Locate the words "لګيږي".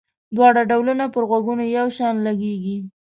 2.27-2.77